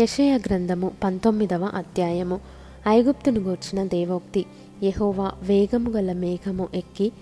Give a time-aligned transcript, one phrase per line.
[0.00, 2.40] యషయ గ్రంథము పంతొమ్మిదవ అధ్యాయము.
[2.88, 4.46] ఐగుప్తును గూర్చిన దేవోక్తి
[4.82, 7.12] యహోవా వేగము గల మేఘము ఎక్కి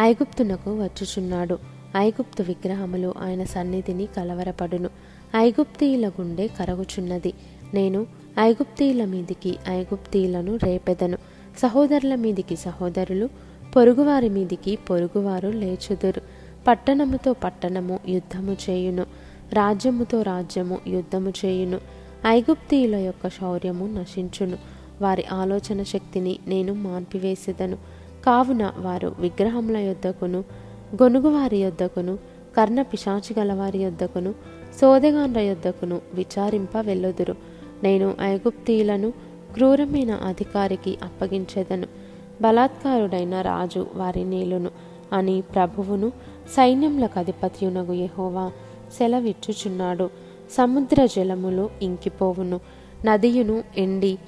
[0.00, 1.58] ఐగుప్తునకు వచ్చుచున్నాడు.
[1.96, 4.90] ఐగుప్తు విగ్రహములు ఆయన సన్నిధిని కలవరపడును.
[5.36, 7.32] ఐగుప్తీయుల గుండె కరగుచున్నది.
[7.74, 8.06] నేను
[8.40, 11.18] ఐగుప్తీయుల మీదికి ఐగుప్తీయులను రేపెదను.
[11.58, 13.28] సహోదరుల మీదికి సహోదరులు
[13.76, 16.22] పొరుగువారి మీదికి పొరుగువారు లేచుదురు.
[16.66, 19.06] పట్టణముతో పట్టణము యుద్ధము చేయును.
[19.52, 21.99] రాజ్యముతో రాజ్యము యుద్ధము చేయును.
[22.26, 24.58] ఐగుప్తీయుల యొక్క శౌర్యము నశించును.
[25.02, 27.76] వారి ఆలోచన శక్తిని నేను మాన్పివేసేదను.
[28.26, 30.44] కావున వారు విగ్రహముల యొద్దకును
[31.02, 32.18] గొనుగువారి యొద్దకును
[32.56, 34.34] కర్ణ పిశాచి గలవారి యొద్దకును
[34.80, 37.34] సోదగాండ్ర యొద్దకును విచారింప వెళ్ళుదురు.
[37.82, 39.10] నేను ఐగుప్తీయులను
[39.54, 41.86] క్రూరమైన అధికారికి అప్పగించెదను.
[42.42, 44.70] బలాత్కారుడైన రాజు వారి నీలును
[45.12, 46.12] అని ప్రభువును
[46.56, 48.52] సైన్యములకు అధిపతియునగు యహోవా
[48.98, 50.10] సెలవిచ్చుచున్నాడు.
[50.50, 52.60] సముద్ర జలములు ఇంకిపోవును
[53.04, 54.18] నదియును ఎండి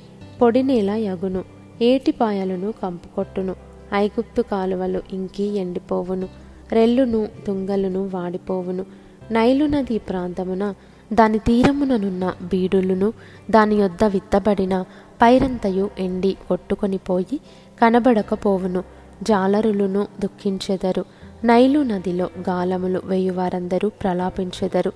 [0.42, 1.44] పొడినేల యగును
[1.82, 3.54] ఏటిపాయలను కంపుకొట్టును
[3.94, 6.28] ఐగుప్తు కాలువలు ఇంకి ఎండిపోవును
[6.72, 8.86] రెల్లును తుంగలును వాడిపోవును.
[9.30, 10.74] నైలు నది ప్రాంతమున
[11.12, 13.12] దాని తీరముననున్న బీడులను
[13.50, 14.82] దాని యొద్ద విత్తబడిన
[15.22, 17.40] పైరంతయు ఎండి కొట్టుకొనిపోయి
[17.80, 18.84] కనబడకపోవును
[19.22, 21.04] జాలరులను దుఃఖించెదరు.
[21.44, 24.92] నైలు నదిలో గాలములు వేయువారందరూ ప్రలాపించెదరు.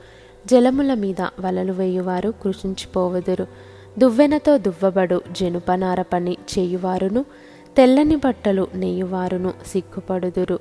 [0.46, 3.46] జలముల మీద వలలు వేయువారు కృషించిపోవుదురు.
[3.98, 7.24] దువ్వెనతో దువ్వబడు జనుపనార పని చేయువారును
[7.76, 10.58] తెల్లని బట్టలు నేయువారును సిగ్గుపడుదురు.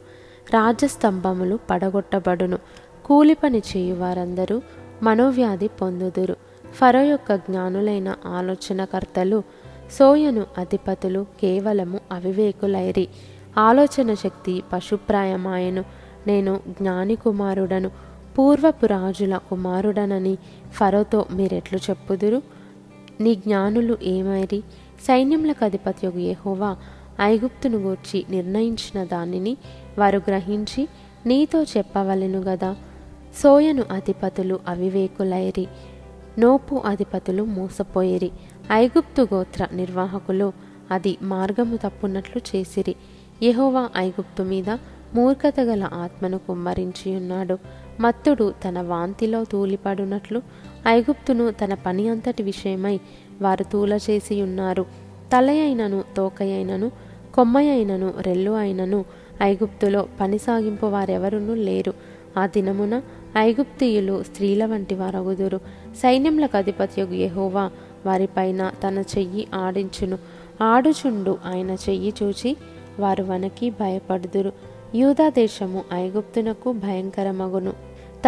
[0.53, 2.57] రాజస్తంభములు పడగొట్టబడును
[3.05, 4.61] కూలి పని చేయువారందరూ
[5.03, 6.35] మనోవ్యాధి పొందుదురు.
[6.73, 9.43] ఫరో యొక్క జ్ఞానులైన ఆలోచనకర్తలు
[9.91, 13.07] సోయను అధిపతులు కేవలము అవివేకులైరి.
[13.57, 15.85] ఆలోచన శక్తి పశుప్రాయమాయను
[16.27, 17.91] నేను జ్ఞాని కుమారుడను
[18.37, 20.37] పూర్వపు రాజుల కుమారుడనని
[20.71, 22.41] ఫరోతో మీరెట్లు చెప్పుదురు?
[23.21, 24.63] నీ జ్ఞానులు ఏమైరి?
[25.07, 26.77] సైన్యములకు అధిపత్యగు యెహోవా
[27.21, 29.57] ఐగుప్తును గూర్చి నిర్ణయించిన దానిని
[29.99, 30.87] వారు గ్రహించి
[31.25, 32.75] నీతో చెప్పవలెను గదా?
[33.43, 35.67] సోయను అధిపతులు అవివేకులైరి
[36.39, 38.31] నోపు అధిపతులు మోసపోయిరి.
[38.71, 40.53] ఐగుప్తు గోత్ర నిర్వాహకులు
[40.91, 42.95] అది మార్గము తప్పున్నట్లు చేసిరి.
[43.43, 44.77] యెహోవా ఐగుప్తు మీద
[45.15, 47.57] మూర్ఖత గల ఆత్మను కుమ్మరించి ఉన్నాడు.
[47.99, 50.41] మత్తుడు తన వాంతిలో తూలిపడునట్లు
[50.87, 52.99] ఐగుప్తును తన పని అంతటి విషయమై
[53.41, 54.85] వారు తూలచేసి ఉన్నారు.
[55.33, 56.91] తలయైనను తోకయైనను
[57.35, 59.05] కొమ్మయైనను రెల్లు అయినను
[59.43, 61.93] ఐగుప్తులో పని సాగింపు వారెవరునూ లేరు.
[62.37, 63.01] ఆ దినమున
[63.37, 65.59] ఐగుప్తీయులు స్త్రీల వంటి వారగుదురు.
[65.95, 67.71] సైన్యములకు అధిపతి యెహోవా
[68.05, 70.17] వారిపైన తన చెయ్యి ఆడించును.
[70.63, 72.57] ఆడుచుండు ఆయన చెయ్యి చూచి
[72.99, 74.74] వారు వనకి భయపడుదురు.
[74.95, 77.73] యూదా దేశము ఐగుప్తునకు భయంకరమగును.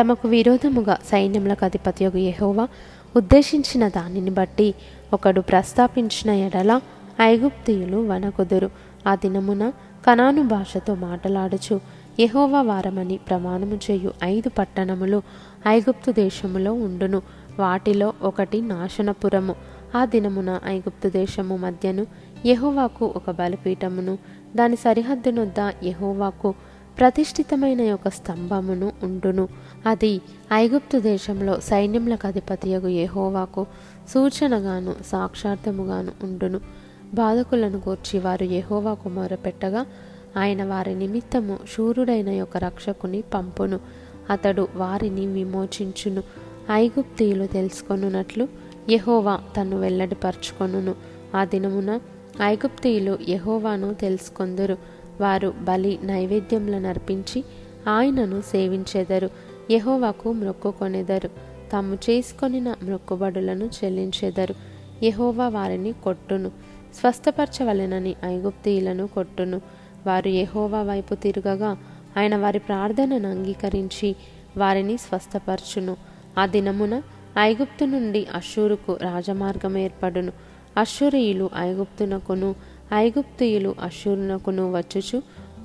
[0.01, 2.67] తమకు విరోధముగా సైన్యములకు అధిపత్యగు యహోవా
[3.15, 4.73] ఉద్దేశించిన దానిని బట్టి
[5.13, 6.81] ఒకడు ప్రస్తాపించిన ఎడల
[7.21, 8.69] ఐగుప్తీయులు వనకుదురు
[9.07, 9.71] ఆ దినమున
[10.07, 11.81] కనాను భాషతో మాటలాడుచు
[12.19, 15.21] యహోవా వారమని ప్రమాణము చేయు ఐదు పట్టణములు
[15.67, 17.21] ఐగుప్తు దేశములో ఉండును.
[17.59, 19.55] వాటిలో ఒకటి నాశనపురము.
[19.95, 22.07] ఆ దినమున ఐగుప్తు దేశము మధ్యను
[22.45, 24.17] యహోవాకు ఒక బలిపీఠమును
[24.57, 26.53] దాని సరిహద్దునొద్ద యహోవాకు
[26.99, 29.47] ప్రతిష్ఠితమైన ఒక స్తంభమును ఉండును.
[29.85, 30.21] అది
[30.53, 33.65] ఐగుప్తు దేశంలో సైన్యములకు అధిపతియగు యహోవాకు
[34.09, 36.61] సూచనగాను సాక్షార్థముగాను ఉండును.
[37.13, 39.85] బాధకులను కూర్చి వారు యహోవాకు మొరపెట్టగా
[40.37, 43.79] ఆయన వారి నిమిత్తము శూరుడైన యొక్క రక్షకుని పంపును.
[44.29, 46.23] అతడు వారిని విమోచించును.
[46.71, 48.47] ఐగుప్తీయులు తెలుసుకొనున్నట్లు
[48.89, 50.95] యెహోవా తను వెల్లడిపరచుకొనును.
[51.35, 51.99] ఆ దినమున
[52.41, 54.77] ఐగుప్తీయులు యహోవాను తెలుసుకొందురు.
[55.21, 57.43] వారు బలి నైవేద్యములను అర్పించి
[57.89, 59.29] ఆయనను సేవించెదరు.
[59.71, 61.29] యహోవాకు మొక్కుకొనెదరు
[61.71, 64.55] తాము చేసుకొనిన మొక్కుబడులను చెల్లించెదరు.
[65.03, 66.51] యహోవా వారిని కొట్టును.
[66.99, 69.61] స్వస్థపరచవలెనని ఐగుప్తీయులను కొట్టును.
[70.07, 71.77] వారు యహోవా వైపు తిరగగా
[72.17, 74.15] ఆయన వారి ప్రార్థనను అంగీకరించి
[74.57, 75.97] వారిని స్వస్థపరచును.
[76.37, 77.01] ఆ దినమున
[77.39, 80.31] ఐగుప్తు నుండి అషూరుకు రాజమార్గం ఏర్పడును.
[80.77, 82.55] అశ్షూరియులు ఐగుప్తునకును
[82.93, 85.21] ఐగుప్తీయులు అశ్షూరునకును వచ్చుచు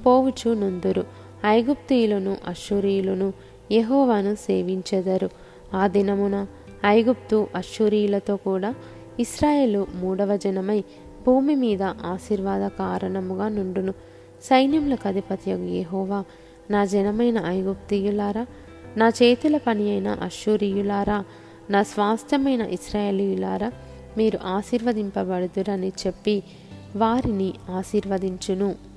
[0.06, 1.04] పోవుచు నుందురు.
[1.46, 3.32] ఐగుప్తీయులను అశ్షూరియులను
[3.72, 5.30] యహోవాను సేవించెదరు.
[5.74, 6.46] ఆ దినమున
[6.86, 8.74] ఐగుప్తు అశ్షూరియులతో కూడా
[9.20, 10.84] ఇస్రాయేలు మూడవ జనమై
[11.26, 13.92] భూమి మీద ఆశీర్వాద కారణముగా నుండును.
[14.42, 16.24] సైన్యములకు అధిపతి యహోవా
[16.70, 18.46] నా జనమైన ఐగుప్తీయులారా
[18.96, 21.24] నా చేతుల పని అయిన అశ్షూరియులారా
[21.70, 23.72] నా స్వాస్థ్యమైన ఇస్రాయేలీయులారా
[24.18, 26.42] మీరు ఆశీర్వదింపబడుదురని చెప్పి
[26.96, 28.91] వారిని ఆశీర్వదించును.